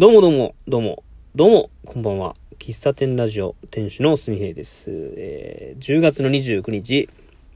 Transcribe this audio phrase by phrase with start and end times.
[0.00, 2.34] どうもどうも、どうも、どうも、こんばんは。
[2.58, 4.90] 喫茶店ラジオ店主のすみへいです。
[4.90, 7.10] えー、10月の29日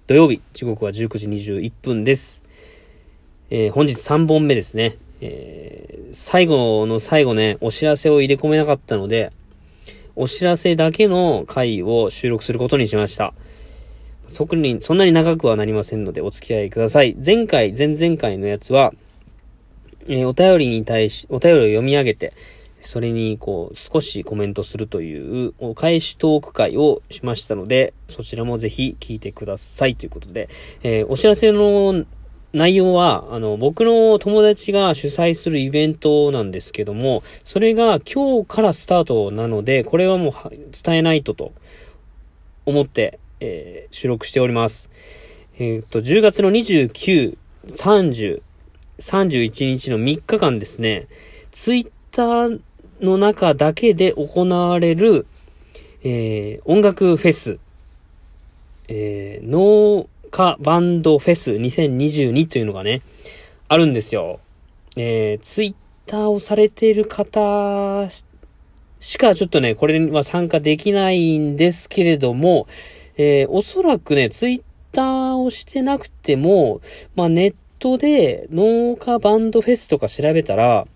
[0.06, 2.42] 土曜日、時刻は19時21分です。
[3.48, 4.98] えー、本日3本目ですね。
[5.22, 9.32] えー、最後の最後ね、お知らせを入れ込めなかったので、
[10.14, 13.32] お知らせだけの回を収録することにしました。
[14.26, 17.16] そこに、そんなに長くはなりませんのでお付き合いください。
[17.24, 18.92] 前回、前々回のやつは、
[20.08, 22.32] えー、お便りに対し、お便りを読み上げて、
[22.80, 30.48] それに、こう、少しコメントするという、お返しトーク会をしましたので、そちらもぜひ聞いてくださいということで、
[30.82, 32.04] えー、お知らせの
[32.52, 41.52] 内容は、あの、僕の友達が主催するイベントなんですけども、それが今日からスタートなので、これはもう伝えないとと
[42.66, 44.90] 思って、えー、収録しております。
[45.58, 47.36] えっ、と、10月の29、
[47.66, 48.42] 30、
[48.98, 51.08] 31日の3日間ですね、
[51.50, 52.60] ツイッター
[53.00, 55.26] の中だけで行われる、
[56.02, 57.58] えー、音楽フェス、
[58.88, 63.02] えー、農家バンドフェス2022というのがね、
[63.68, 64.40] あるんですよ。
[64.96, 65.74] えー、ツイッ
[66.06, 68.08] ターをされている方
[69.00, 72.66] しかちょっとね、これには参加できないんですけれども、
[73.16, 76.80] えー、おそらくね、ツイッターをしてなくても、
[77.14, 80.86] まあ、ネットで農家バンドフェスとか調べたら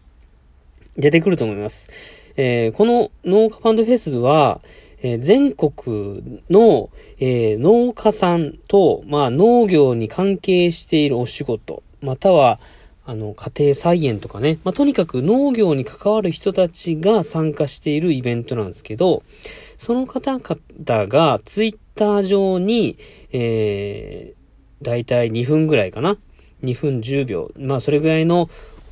[0.97, 1.91] 出てくると思います。
[2.39, 4.63] えー、この農家バンドフェスは、
[5.03, 12.59] えー、全国の、えー、農家さんと、まあ、農業に関係しているお仕事、または、
[13.05, 19.23] あの、家庭菜園とかね、まあ、とにかく農業に関わる人たちが参加しているイベントなんですけど、
[19.77, 22.97] その方々がツイッター上に、
[23.33, 26.17] えー、だいたい2分ぐらいかな。
[26.63, 27.51] 2分10秒。
[27.59, 28.49] まあ、それぐらいの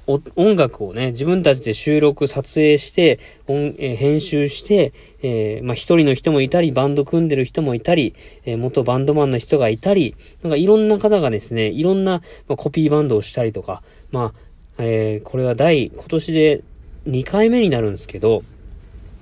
[0.07, 4.93] 音楽をね、自分たちで収録、撮影して、音え、編集して、
[5.23, 8.15] えー、まあ、一人の人もいたり、バンド組んでる人もいたり、
[8.45, 14.41] えー、元バンドマンの人がいたり、なんかいろんな方がですね、いろんな、まあ、コピーバンドをしたりとか、まあ、
[14.79, 16.63] えこれは第、今年で
[17.09, 18.45] 2回目になるんですけど、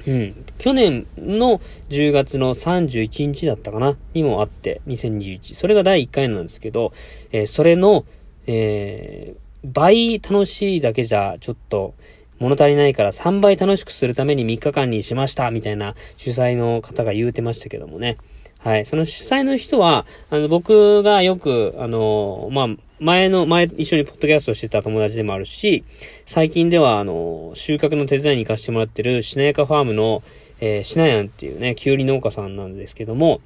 [0.07, 0.45] うん。
[0.59, 5.55] 去年の10月の31日だったかなにもあって、2021。
[5.55, 6.93] それが第1回なんですけど、
[7.33, 8.05] えー、それの、
[8.47, 11.95] えー、倍楽しいだけじゃちょっと
[12.39, 18.17] 物足りないから3倍楽しくするために3日間にしましたみたいな主催の方が言うてましたけどもね。
[18.65, 18.87] はい。
[18.87, 22.69] その主催の人は、あの、僕がよく、あの、まあ、
[22.99, 25.85] 前の、前、一緒にポッドキャストをしてた友達でもあるし、
[26.25, 30.23] 最近では、あの、収穫の手伝いに行かせてもらってる、しなやかファームの、
[30.61, 33.43] えー、しなやんっていうね、きゅうり農家さんなんですけども、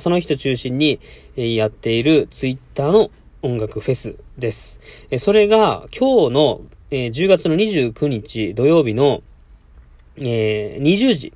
[0.00, 0.98] その人中心に、
[1.36, 3.12] え、やっているツイッターの
[3.46, 4.80] 音楽フェスです。
[5.08, 9.22] え、それが、今日の、えー、10月の29日土曜日の、
[10.16, 11.32] えー、20時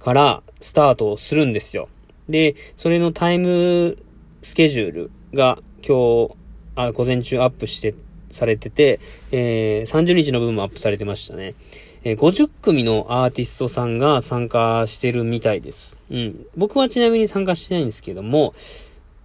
[0.00, 1.88] からスタートするんですよ。
[2.28, 3.96] で、それのタイム
[4.42, 6.34] スケジュールが今日、
[6.74, 7.94] あ、午前中アップして、
[8.28, 8.98] されてて、
[9.30, 11.54] えー、30日の分もアップされてましたね。
[12.02, 15.96] えー、50組のアーティストさんが参加してるみたいです。
[16.10, 16.46] うん。
[16.56, 18.52] 僕はちなみに参加してないんですけども、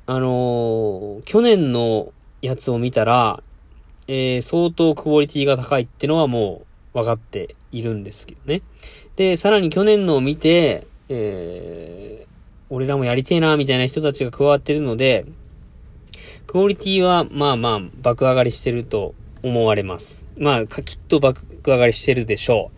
[0.06, 3.42] あのー、去年のやつを見たら、
[4.08, 6.64] えー、相当クオリティが高いってのはも
[6.94, 8.62] う分かっているんですけどね。
[9.16, 12.32] で、さらに去年のを見て、えー、
[12.70, 15.26] 俺らもやりてえな、みたいな人たちが加わってるので、
[16.48, 19.14] クオリティは、まあまあ、爆上がりしてると
[19.44, 20.26] 思われます。
[20.38, 22.72] まあ、きっと爆上がりしてるでしょ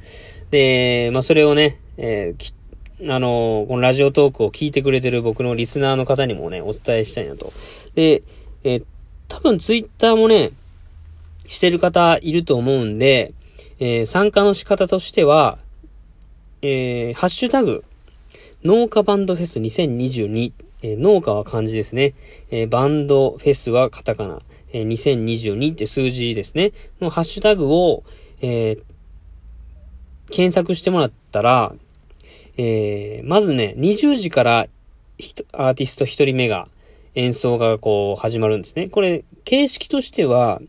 [0.50, 0.52] う。
[0.52, 2.54] で、まあそれをね、えー、き
[3.10, 7.52] あの、このラジオトークを聞いてくれてる僕のリスナーの方にもね、お伝えしたいなと。
[7.96, 8.24] で、
[8.64, 8.82] え、
[9.28, 10.52] 多分ツイッターもね、
[11.48, 13.34] してる方いると思うんで、
[13.80, 15.58] えー、参加の仕方としては、
[16.62, 17.84] えー、ハッシュタグ、
[18.64, 20.54] 農家バンドフェス2022、
[20.84, 22.14] えー、農家は漢字ですね。
[22.52, 24.42] え、バンドフェスはカタカナ。
[24.72, 26.72] え、2022って数字ですね。
[27.02, 28.04] のハッシュタグを、
[28.42, 28.78] え
[30.30, 31.76] 検索してもらったら、
[32.58, 34.68] えまずね、20時から
[35.52, 36.68] アーティスト1人目が
[37.16, 38.88] 演奏がこう始まるんですね。
[38.90, 40.62] これ、形式としては、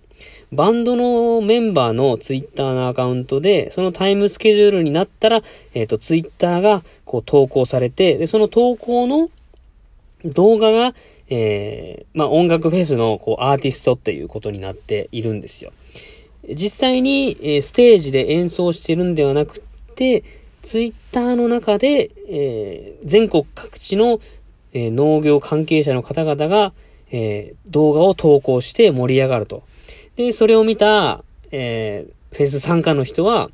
[0.52, 5.42] バンドのメンバーのツイッターのアカウントで、そのタイムスケジュールになったら、
[5.74, 9.30] えっ、ー、と、ツイッターがこう投稿されて、で、その投稿の
[10.24, 10.94] 動画が、
[11.28, 15.72] えー、まあ、音楽フェスのこうアーティストっていうことになっているんですよ。
[16.48, 19.60] 実際に、えー、ステージで演奏してるんではなく
[19.96, 20.22] て、
[20.64, 24.18] ツイッターの中で、えー、全国各地の、
[24.72, 26.72] えー、農業関係者の方々が、
[27.12, 29.62] えー、動画を投稿して盛り上がると。
[30.16, 31.22] で、それを見た、
[31.52, 33.50] えー、フェス参加の人は、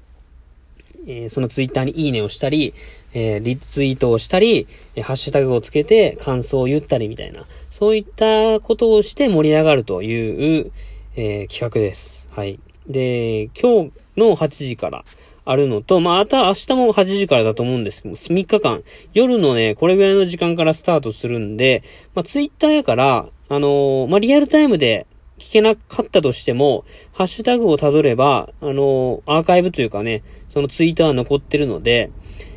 [1.06, 2.74] えー、そのツイッターにいいねをしたり、
[3.12, 10.72] えー、リツイートをしたり、えハッシュタグをつけて感想を言ったりみたいな、そういったことをして盛り上がるという、
[11.16, 12.28] え企画です。
[12.30, 12.60] はい。
[12.86, 15.04] で、今日の8時から
[15.50, 21.82] あるのと、まあ、あと明日も8時からだと思うんですけど3日間、夜のね、これぐらいの時間からスタートするんで、
[22.14, 25.08] まあ、ツイッターやから、あのまあ、リアルタイムで
[25.38, 32.12] 聞けなかったとしても、ハッシュタグをたどれば、あのアーカイブというかね、そのツイートは残ってるので、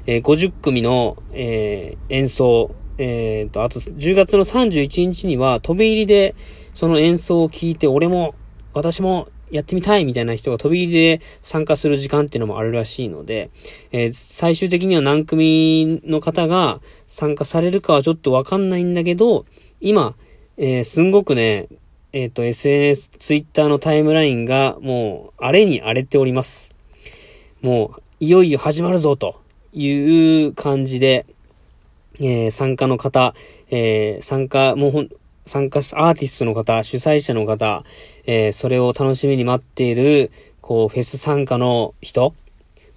[0.06, 6.36] えー、50組の、えー、演奏、えー、と、あと10月の31日には飛び入りで
[6.76, 8.36] その演奏を聞いて、俺も、
[8.76, 13.52] 私もやってみたいみたいな人が飛び入りで参加する時間っていうのもあるらしいので、
[13.92, 19.46] えー、最終的には何組の方が参加されるかはちょっとわかんないんだけど、
[19.80, 20.16] 今、
[20.58, 21.68] えー、すんごくね、
[22.14, 26.74] えっ、ー、と、SNS、ツイッターのタイムラインがもう荒れに荒れております。
[27.62, 29.40] もう、いよいよ始まるぞと
[29.72, 31.28] いう感じで、
[32.20, 33.36] えー、参加の方、
[33.70, 35.10] えー、参加、もうほん、
[35.46, 37.84] 参加し、アーティストの方、主催者の方、
[38.26, 40.32] えー、それを楽しみに待っている、
[40.62, 42.34] こう、フェス参加の人、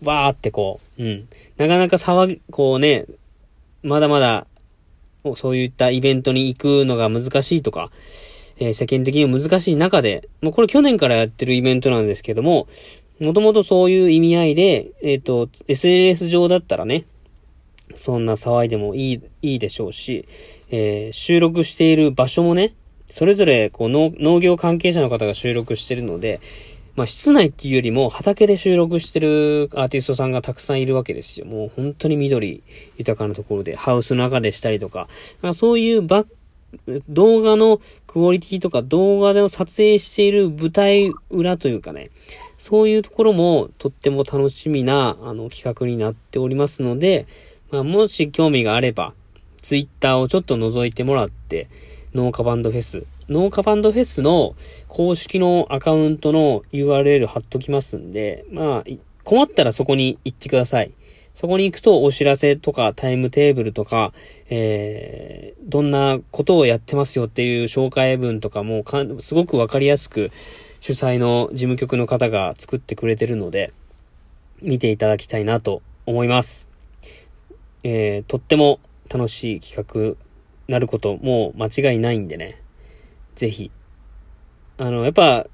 [0.03, 1.29] わーってこう、うん。
[1.57, 3.07] なかなか騒ぎ、こうね、
[3.83, 4.47] まだまだ、
[5.35, 7.91] そういったイベントに行くのが難しいとか、
[8.59, 12.69] えー、世間的にも難しい中で、もうこれ去年からやってるイベントなんですけども、
[13.21, 17.07] もともとそういう意味合いで、えっ、ー、と、SNS 上だったらね、
[17.95, 20.27] そんな騒いでもいい、いいでしょうし、
[20.71, 22.75] えー、収録している場所もね、
[23.11, 26.41] それぞれこう農業関係者の方が収録してるので、
[26.97, 31.47] まあ室内っていうよりも畑で収録してるアーティストさんがたくさんいるわけですよ。
[31.47, 32.63] もう本当に緑
[32.97, 35.09] 豊かなところで、ハウスの中でしたりとか、
[35.41, 36.25] かそういうバ
[37.09, 42.11] 動画のクオリティとか動画で撮影している舞台裏というかね、
[42.59, 47.27] そういうところもとっても楽しみなあの企画になっておりますので、
[47.71, 49.15] まあ、もし興味があれば、
[49.63, 51.69] ツイッターをちょっと覗いてもらって、
[52.15, 53.05] 農家バンドフェス。
[53.29, 54.55] 農家バンドフェスの
[54.87, 58.85] 公式のアカウントの URL 貼っときますんで、まあ、
[59.25, 60.93] 困ったらそこに行ってください。
[61.35, 64.15] そこに行くとお知らせとかタイムテーブルとか、
[64.49, 70.31] えー、どんなことをやってますよっていう紹介文とかもかすごくわかりやすく
[70.81, 73.75] 主催の事務局の方が作ってくれてるので、
[74.63, 76.76] 見ていただきたいなと思います。
[77.83, 78.81] えー、とっても
[79.13, 80.17] 楽しい企画
[80.69, 82.61] なることもう間違いないんでね。
[83.35, 83.71] ぜひ。
[84.79, 85.47] あの、やっぱ、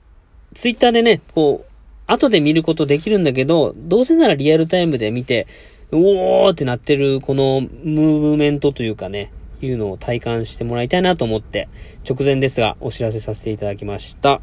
[0.54, 1.72] ツイッターでね、こう、
[2.06, 5.46] 後で見ることできるんだけど、どうせならリアルタイムで見て、
[5.90, 11.68] うおーってなってるこのムーブメントというかね、いうのを体感してもらいたいなと思って、
[12.08, 14.40] 直前ですがお知らせさせていただきました。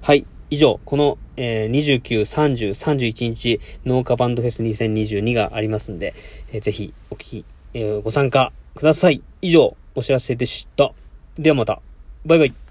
[0.00, 0.26] はい。
[0.52, 6.14] 以上、この、えー、29、30、31日、農家バンドフェス2022がありますんで、
[6.52, 9.22] えー、ぜひ、お聞き、えー、ご参加ください。
[9.40, 10.92] 以上、お知らせでした。
[11.38, 11.80] ではまた。
[12.26, 12.61] バイバイ。